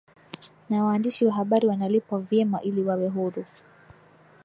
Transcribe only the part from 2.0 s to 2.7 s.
vyema